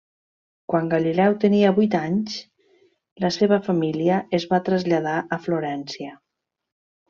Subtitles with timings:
[0.71, 2.39] Quan Galileu tenia vuit anys
[3.27, 6.21] la seva família es va traslladar a Florència.